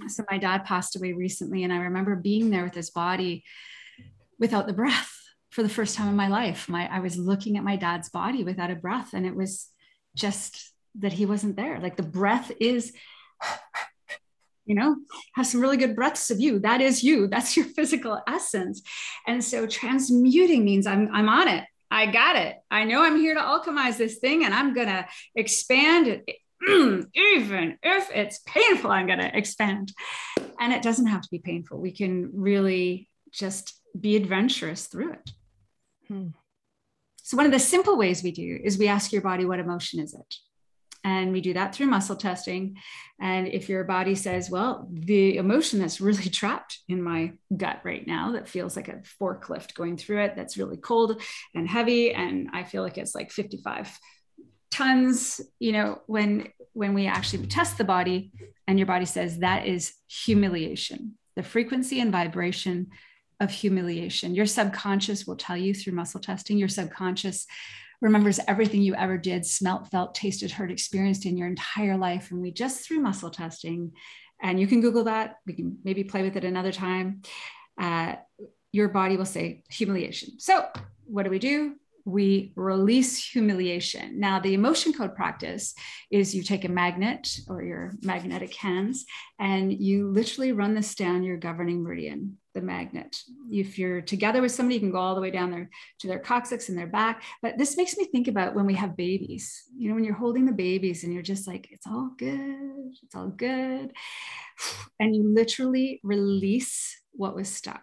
[0.08, 3.44] so my dad passed away recently and i remember being there with his body
[4.38, 5.14] without the breath
[5.54, 6.68] for the first time in my life.
[6.68, 9.68] My i was looking at my dad's body without a breath and it was
[10.16, 11.78] just that he wasn't there.
[11.78, 12.92] Like the breath is
[14.66, 14.96] you know
[15.34, 16.58] have some really good breaths of you.
[16.58, 17.28] That is you.
[17.28, 18.82] That's your physical essence.
[19.28, 21.64] And so transmuting means i'm i'm on it.
[21.88, 22.56] I got it.
[22.72, 26.24] I know I'm here to alchemize this thing and I'm going to expand it
[26.68, 29.92] even if it's painful, I'm going to expand.
[30.58, 31.80] And it doesn't have to be painful.
[31.80, 35.30] We can really just be adventurous through it.
[36.08, 36.28] Hmm.
[37.22, 40.00] So, one of the simple ways we do is we ask your body, what emotion
[40.00, 40.34] is it?
[41.04, 42.76] And we do that through muscle testing.
[43.20, 48.06] And if your body says, well, the emotion that's really trapped in my gut right
[48.06, 51.20] now, that feels like a forklift going through it, that's really cold
[51.54, 53.98] and heavy, and I feel like it's like 55
[54.74, 58.32] tons you know when when we actually test the body
[58.66, 62.88] and your body says that is humiliation the frequency and vibration
[63.40, 64.34] of humiliation.
[64.34, 67.46] Your subconscious will tell you through muscle testing your subconscious
[68.00, 72.30] remembers everything you ever did smelt felt tasted heard experienced in your entire life.
[72.30, 73.92] And we just through muscle testing
[74.42, 77.22] and you can google that we can maybe play with it another time
[77.80, 78.16] uh,
[78.72, 80.38] your body will say humiliation.
[80.38, 80.66] So
[81.04, 84.20] what do we do we release humiliation.
[84.20, 85.74] Now, the emotion code practice
[86.10, 89.06] is you take a magnet or your magnetic hands
[89.38, 93.16] and you literally run this down your governing meridian, the magnet.
[93.50, 96.18] If you're together with somebody, you can go all the way down there to their
[96.18, 97.22] coccyx and their back.
[97.40, 100.44] But this makes me think about when we have babies, you know, when you're holding
[100.44, 103.92] the babies and you're just like, it's all good, it's all good.
[105.00, 107.82] And you literally release what was stuck.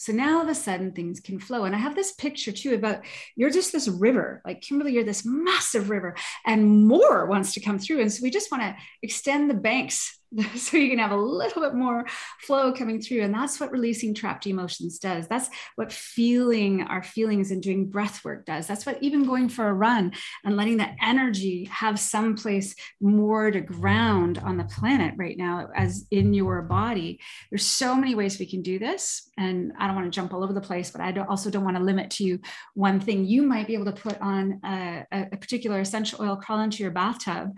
[0.00, 1.64] So now all of a sudden things can flow.
[1.64, 3.04] And I have this picture too about
[3.36, 7.78] you're just this river, like Kimberly, you're this massive river, and more wants to come
[7.78, 8.00] through.
[8.00, 10.18] And so we just want to extend the banks
[10.56, 12.06] so you can have a little bit more
[12.40, 13.22] flow coming through.
[13.22, 15.26] And that's what releasing trapped emotions does.
[15.26, 18.66] That's what feeling our feelings and doing breath work does.
[18.66, 20.12] That's what even going for a run
[20.44, 25.68] and letting that energy have some place more to ground on the planet right now
[25.74, 27.20] as in your body.
[27.50, 29.30] There's so many ways we can do this.
[29.36, 31.76] And i don't want to jump all over the place but i also don't want
[31.76, 32.38] to limit to you
[32.74, 33.24] one thing.
[33.24, 36.92] You might be able to put on a, a particular essential oil crawl into your
[36.92, 37.52] bathtub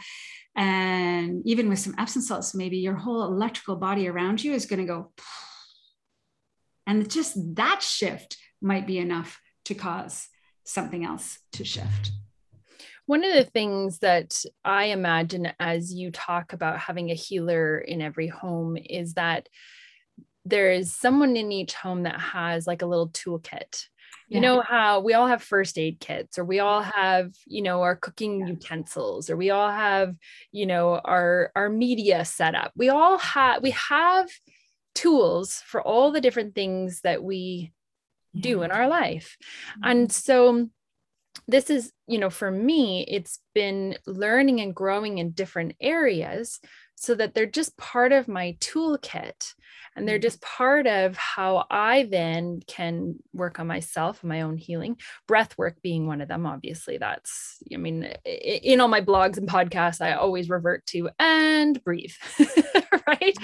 [0.54, 4.80] and even with some Epsom salts, maybe your whole electrical body around you is going
[4.80, 5.12] to go.
[6.86, 10.28] And just that shift might be enough to cause
[10.64, 12.12] something else to shift.
[13.06, 18.00] One of the things that I imagine as you talk about having a healer in
[18.00, 19.48] every home is that
[20.44, 23.86] there is someone in each home that has like a little toolkit
[24.34, 27.82] you know how we all have first aid kits or we all have you know
[27.82, 28.46] our cooking yeah.
[28.46, 30.14] utensils or we all have
[30.50, 34.28] you know our our media setup we all have we have
[34.94, 37.72] tools for all the different things that we
[38.32, 38.42] yeah.
[38.42, 39.36] do in our life
[39.70, 39.90] mm-hmm.
[39.90, 40.68] and so
[41.48, 46.60] this is you know for me it's been learning and growing in different areas
[46.94, 49.54] so that they're just part of my toolkit
[49.96, 50.22] and they're mm.
[50.22, 54.96] just part of how I then can work on myself and my own healing.
[55.26, 56.98] Breath work being one of them, obviously.
[56.98, 62.14] That's, I mean, in all my blogs and podcasts, I always revert to and breathe,
[63.06, 63.36] right?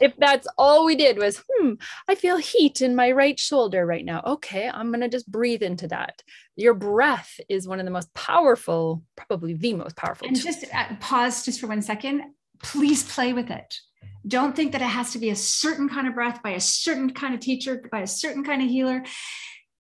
[0.00, 1.74] If that's all we did was, hmm,
[2.08, 4.22] I feel heat in my right shoulder right now.
[4.26, 6.22] Okay, I'm going to just breathe into that.
[6.56, 10.26] Your breath is one of the most powerful, probably the most powerful.
[10.26, 12.22] And just uh, pause just for one second.
[12.62, 13.80] Please play with it
[14.28, 17.10] don't think that it has to be a certain kind of breath by a certain
[17.10, 19.02] kind of teacher, by a certain kind of healer.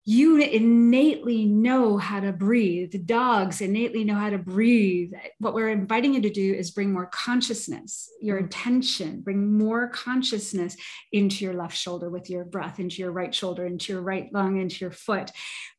[0.06, 2.92] You innately know how to breathe.
[2.92, 5.12] The dogs innately know how to breathe.
[5.40, 8.46] What we're inviting you to do is bring more consciousness, your mm.
[8.46, 10.78] attention, bring more consciousness
[11.12, 14.62] into your left shoulder with your breath, into your right shoulder, into your right lung,
[14.62, 15.32] into your foot.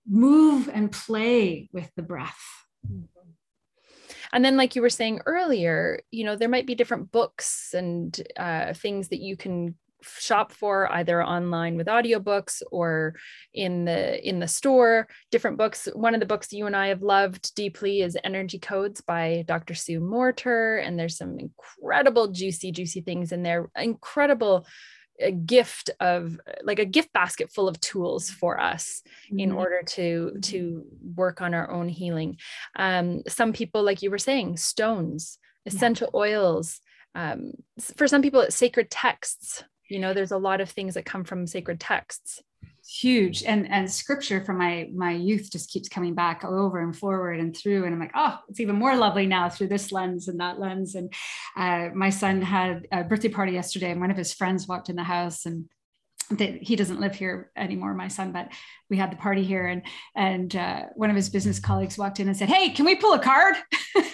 [0.07, 2.45] Move and play with the breath.
[4.33, 8.21] And then like you were saying earlier you know there might be different books and
[8.37, 13.15] uh, things that you can shop for either online with audiobooks or
[13.53, 15.09] in the in the store.
[15.31, 19.01] Different books one of the books you and i have loved deeply is energy codes
[19.01, 24.67] by dr sue morter and there's some incredible juicy juicy things in there incredible
[25.21, 29.41] a gift of like a gift basket full of tools for us mm-hmm.
[29.41, 32.37] in order to to work on our own healing
[32.77, 36.21] um, some people like you were saying stones essential yeah.
[36.21, 36.81] oils
[37.15, 37.53] um,
[37.97, 41.25] for some people it's sacred texts you know there's a lot of things that come
[41.25, 42.43] from sacred texts
[42.89, 43.45] huge.
[43.45, 47.55] And and scripture from my my youth just keeps coming back over and forward and
[47.55, 47.85] through.
[47.85, 50.95] And i'm like oh it's even more lovely now through this lens and that lens.
[50.95, 51.13] And
[51.57, 54.97] uh, my son had a birthday party yesterday and one of his friends walked in
[54.97, 55.69] the house and
[56.31, 58.49] that he doesn't live here anymore my son but
[58.91, 59.67] we had the party here.
[59.67, 59.83] And
[60.17, 63.13] and uh, one of his business colleagues walked in and said hey can we pull
[63.13, 63.57] a card?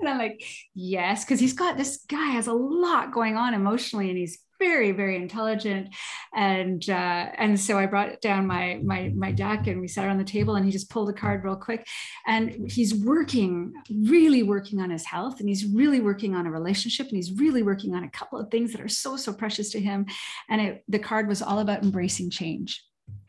[0.00, 0.42] And i'm like
[0.74, 4.92] yes because he's got this guy has a lot going on emotionally and he's very
[4.92, 5.94] very intelligent.
[6.34, 10.18] And uh, and so i brought down my my my deck and we sat around
[10.18, 11.86] the table and he just pulled a card real quick.
[12.26, 13.72] And he's working
[14.04, 17.62] really working on his health and he's really working on a relationship and he's really
[17.62, 20.06] working on a couple of things that are so so precious to him.
[20.48, 22.84] And it, the card was all about embracing change.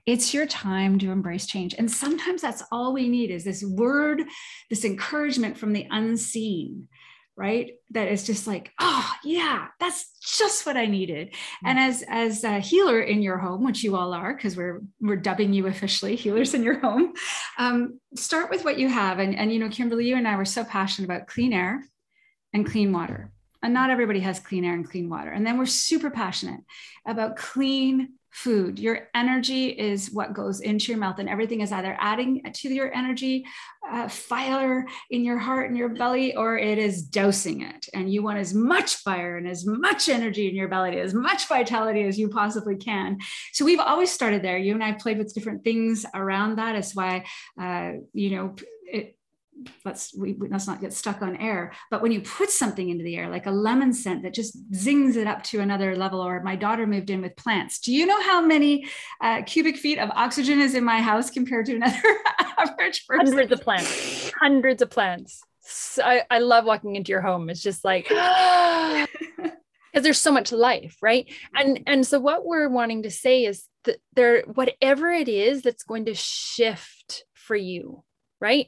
[0.05, 1.75] It's your time to embrace change.
[1.77, 4.23] And sometimes that's all we need is this word
[4.69, 6.87] this encouragement from the unseen
[7.39, 7.71] right?
[7.91, 11.29] That is just like oh yeah that's just what i needed.
[11.29, 11.67] Mm-hmm.
[11.67, 15.15] and as as a healer in your home which you all are because we're we're
[15.15, 17.13] dubbing you officially healers in your home
[17.57, 19.19] um, start with what you have.
[19.19, 21.83] And and you know kimberly you and i were so passionate about clean air
[22.53, 23.31] and clean water.
[23.61, 25.31] And not everybody has clean air and clean water.
[25.31, 26.61] And then we're super passionate
[27.05, 28.79] about clean food.
[28.79, 32.93] Your energy is what goes into your mouth, and everything is either adding to your
[32.93, 33.45] energy
[33.89, 37.87] uh, fire in your heart and your belly, or it is dousing it.
[37.93, 41.47] And you want as much fire and as much energy in your belly, as much
[41.47, 43.17] vitality as you possibly can.
[43.53, 44.57] So we've always started there.
[44.57, 46.75] You and I played with different things around that.
[46.75, 47.25] It's why,
[47.59, 49.15] uh, you know, it,
[49.85, 51.73] let's we, let's not get stuck on air.
[51.91, 55.15] But when you put something into the air like a lemon scent that just zings
[55.15, 57.79] it up to another level or my daughter moved in with plants.
[57.79, 58.87] Do you know how many
[59.21, 62.01] uh, cubic feet of oxygen is in my house compared to another
[62.57, 63.27] average person?
[63.27, 64.31] Hundreds of plants.
[64.39, 65.41] Hundreds of plants.
[65.61, 67.49] So I, I love walking into your home.
[67.49, 68.07] It's just like
[69.99, 71.31] because there's so much life right?
[71.55, 75.83] And and so what we're wanting to say is that there whatever it is that's
[75.83, 78.03] going to shift for you
[78.39, 78.67] right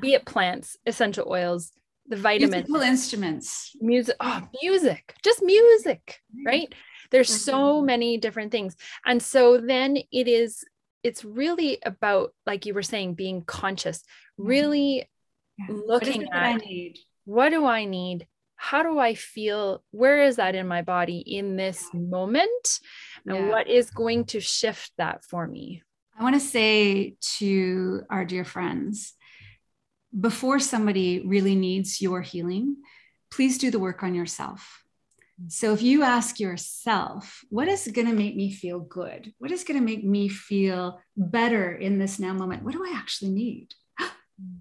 [0.00, 1.72] be it plants, essential oils,
[2.06, 6.72] the vitamins, musical instruments, music, oh, music, just music, right?
[7.10, 8.76] There's so many different things.
[9.04, 10.64] And so then it is,
[11.02, 14.48] it's really about, like you were saying, being conscious, mm-hmm.
[14.48, 15.08] really
[15.58, 15.66] yeah.
[15.86, 16.60] looking at
[17.24, 18.26] what do I need?
[18.56, 19.82] How do I feel?
[19.90, 22.80] Where is that in my body in this moment?
[23.26, 23.48] And yeah.
[23.48, 25.82] what is going to shift that for me?
[26.18, 29.14] I want to say to our dear friends
[30.18, 32.76] before somebody really needs your healing,
[33.30, 34.84] please do the work on yourself.
[35.48, 39.32] So if you ask yourself, what is going to make me feel good?
[39.38, 42.62] What is going to make me feel better in this now moment?
[42.62, 43.74] What do I actually need?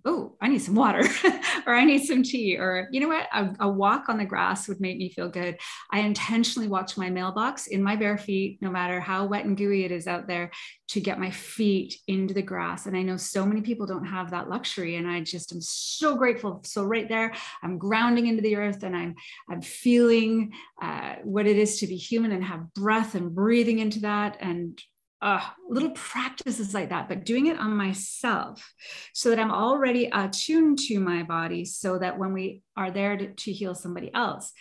[0.05, 1.03] Oh, I need some water
[1.65, 3.27] or I need some tea or you know what?
[3.33, 5.57] A, a, walk on the grass would make me feel good.
[5.91, 9.83] I intentionally watch my mailbox in my bare feet, no matter how wet and gooey
[9.83, 10.51] it is out there,
[10.89, 12.85] to get my feet into the grass.
[12.85, 14.97] And I know so many people don't have that luxury.
[14.97, 16.61] And I just am so grateful.
[16.65, 19.15] So right there, I'm grounding into the earth and I'm
[19.49, 24.01] I'm feeling uh, what it is to be human and have breath and breathing into
[24.01, 24.79] that and
[25.23, 28.73] uh, little practices like that, but doing it on myself
[29.13, 33.33] so that I'm already attuned to my body so that when we are there to,
[33.33, 34.51] to heal somebody else,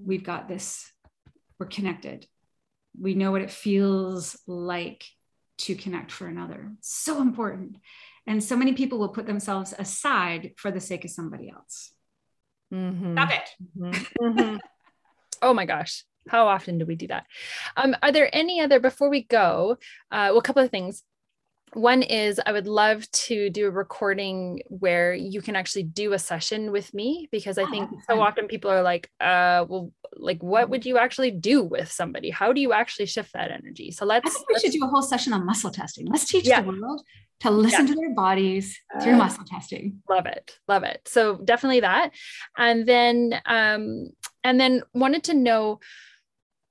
[0.00, 0.88] we've got this,
[1.58, 2.24] we're connected.
[2.98, 5.04] We know what it feels like
[5.58, 6.70] to connect for another.
[6.82, 7.78] So important.
[8.24, 11.92] And so many people will put themselves aside for the sake of somebody else.
[12.72, 13.14] Mm-hmm.
[13.14, 13.50] Stop it.
[13.76, 14.24] Mm-hmm.
[14.24, 14.56] mm-hmm.
[15.42, 17.26] oh my gosh how often do we do that?
[17.76, 19.78] Um, are there any other, before we go,
[20.10, 21.02] uh, well, a couple of things.
[21.74, 26.18] One is I would love to do a recording where you can actually do a
[26.18, 30.68] session with me because I think so often people are like, uh, well, like what
[30.68, 32.28] would you actually do with somebody?
[32.28, 33.90] How do you actually shift that energy?
[33.90, 34.28] So let's.
[34.28, 36.06] I think we should do a whole session on muscle testing.
[36.08, 36.60] Let's teach yeah.
[36.60, 37.02] the world
[37.40, 37.94] to listen yeah.
[37.94, 40.02] to their bodies through uh, muscle testing.
[40.10, 40.58] Love it.
[40.68, 41.00] Love it.
[41.06, 42.10] So definitely that.
[42.56, 44.10] And then, um,
[44.44, 45.80] and then wanted to know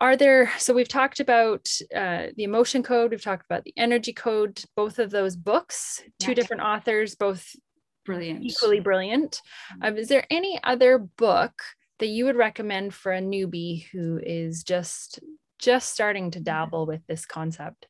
[0.02, 4.12] are there so we've talked about uh, the emotion code we've talked about the energy
[4.12, 7.56] code both of those books two different authors both
[8.04, 8.44] brilliant.
[8.44, 9.42] equally brilliant.
[9.74, 9.84] Mm-hmm.
[9.84, 11.54] um, is there any other book
[12.00, 15.20] that you would recommend for a newbie who is just
[15.60, 17.86] just starting to dabble with this concept?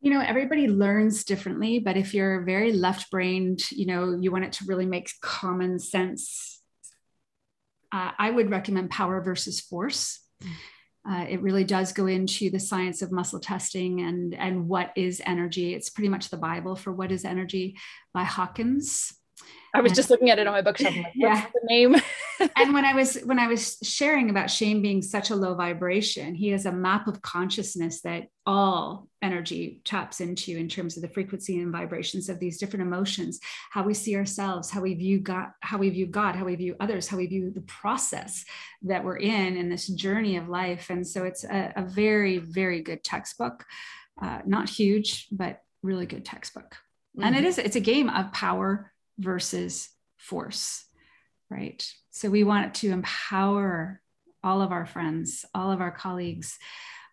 [0.00, 4.44] You know everybody learns differently but if you're very left brained you know you want
[4.44, 6.60] it to really make common sense
[7.90, 10.20] uh, i would recommend power versus force.
[10.40, 10.50] Mm
[11.08, 15.20] uh, it really does go into the science of muscle testing and and what is
[15.26, 15.74] energy.
[15.74, 17.76] It's pretty much the Bible for what is energy
[18.14, 19.12] by Hawkins.
[19.74, 20.94] I was just looking at it on my bookshelf.
[20.96, 21.96] Like, yeah, the name.
[22.56, 26.36] and when I was when I was sharing about shame being such a low vibration,
[26.36, 31.08] he has a map of consciousness that all energy taps into in terms of the
[31.08, 33.40] frequency and vibrations of these different emotions,
[33.70, 36.76] how we see ourselves, how we view God, how we view God, how we view
[36.78, 38.44] others, how we view the process
[38.82, 40.88] that we're in in this journey of life.
[40.88, 43.64] And so it's a, a very very good textbook,
[44.22, 46.76] uh, not huge, but really good textbook.
[47.16, 47.24] Mm-hmm.
[47.24, 47.66] And it mm-hmm.
[47.66, 50.84] it's a game of power versus force,
[51.50, 51.86] right?
[52.10, 54.00] So we want to empower
[54.42, 56.58] all of our friends, all of our colleagues,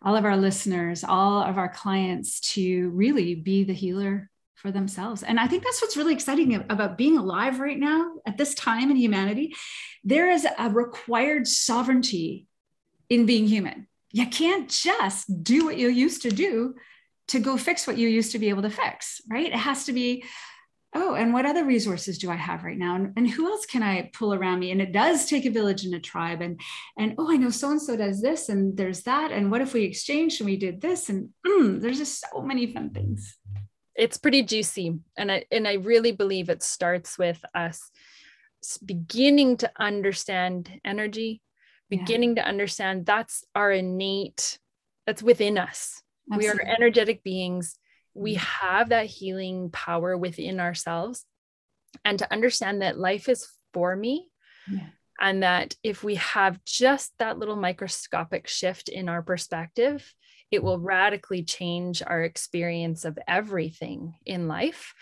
[0.02, 5.22] all of our listeners, all of our clients to really be the healer for themselves.
[5.22, 8.90] And I think that's what's really exciting about being alive right now at this time
[8.90, 9.54] in humanity.
[10.04, 12.46] There is a required sovereignty
[13.08, 13.88] in being human.
[14.12, 16.74] You can't just do what you used to do
[17.28, 19.46] to go fix what you used to be able to fix, right?
[19.46, 20.24] It has to be
[20.94, 22.94] oh and what other resources do i have right now?
[22.94, 24.70] And, and who else can i pull around me?
[24.70, 26.60] And it does take a village and a tribe and
[26.98, 29.32] and oh i know so and so does this and there's that.
[29.32, 31.08] And what if we exchanged and we did this?
[31.08, 33.36] And mm, there's just so many fun things.
[33.94, 34.98] It's pretty juicy.
[35.16, 37.90] And i and i really believe it starts with us
[38.84, 41.42] beginning to understand energy
[41.90, 42.44] beginning yeah.
[42.44, 44.58] to understand that's our innate
[45.06, 46.02] that's within us.
[46.32, 46.64] Absolutely.
[46.64, 47.78] we are energetic beings
[48.14, 48.66] we mm-hmm.
[48.66, 51.24] have that healing power within ourselves
[52.04, 54.28] and to understand that life is for me
[54.70, 54.86] yeah.
[55.20, 60.14] and that if we have just that little microscopic shift in our perspective
[60.50, 64.92] it will radically change our experience of everything in life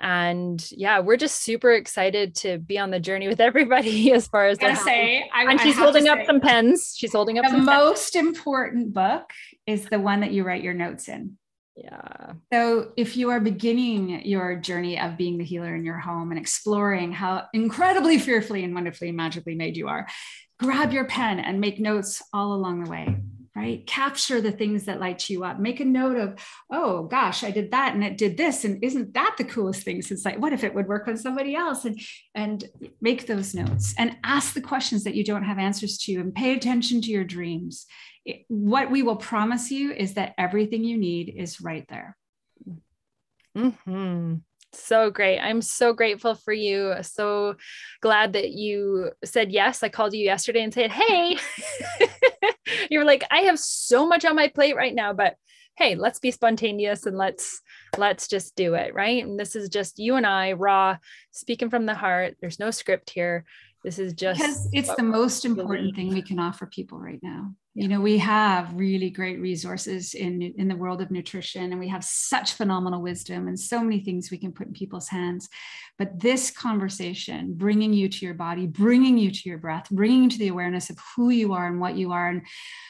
[0.00, 4.46] and yeah we're just super excited to be on the journey with everybody as far
[4.46, 7.58] as I say I, and she's holding up say, some pens she's holding up the
[7.58, 8.26] most pens.
[8.26, 9.30] important book
[9.66, 11.38] is the one that you write your notes in
[11.76, 12.32] yeah.
[12.52, 16.40] So if you are beginning your journey of being the healer in your home and
[16.40, 20.08] exploring how incredibly fearfully and wonderfully magically made you are,
[20.58, 23.16] grab your pen and make notes all along the way.
[23.56, 23.86] Right?
[23.86, 25.58] Capture the things that light you up.
[25.58, 26.38] Make a note of,
[26.70, 28.66] oh gosh, I did that and it did this.
[28.66, 31.54] And isn't that the coolest thing since like, what if it would work on somebody
[31.54, 31.86] else?
[31.86, 31.98] And
[32.34, 32.62] and
[33.00, 36.54] make those notes and ask the questions that you don't have answers to and pay
[36.54, 37.86] attention to your dreams.
[38.26, 42.14] It, what we will promise you is that everything you need is right there.
[43.56, 44.34] Mm-hmm.
[44.76, 45.40] So great.
[45.40, 46.94] I'm so grateful for you.
[47.02, 47.56] So
[48.00, 49.82] glad that you said yes.
[49.82, 51.38] I called you yesterday and said, Hey,
[52.90, 55.36] you were like, I have so much on my plate right now, but
[55.76, 57.60] hey, let's be spontaneous and let's
[57.98, 58.94] let's just do it.
[58.94, 59.22] Right.
[59.22, 60.96] And this is just you and I raw
[61.32, 62.36] speaking from the heart.
[62.40, 63.44] There's no script here.
[63.86, 67.52] This is just because it's the most important thing we can offer people right now.
[67.74, 71.86] You know we have really great resources in in the world of nutrition and we
[71.86, 75.48] have such phenomenal wisdom and so many things we can put in people's hands.
[75.98, 80.30] But this conversation bringing you to your body bringing you to your breath bringing you
[80.30, 82.42] to the awareness of who you are and what you are and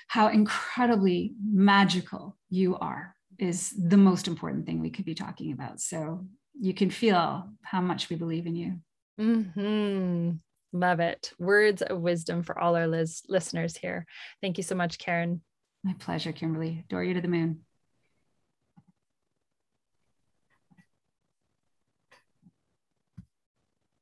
[0.09, 5.79] how incredibly magical you are is the most important thing we could be talking about.
[5.79, 6.25] So
[6.59, 8.79] you can feel how much we believe in you.
[9.21, 10.31] Mm-hmm.
[10.79, 11.33] Love it.
[11.39, 14.05] Words of wisdom for all our listeners here.
[14.43, 15.41] Thank you so much, Karen.
[15.83, 16.85] My pleasure, Kimberly.
[16.87, 17.61] Adore you to the moon.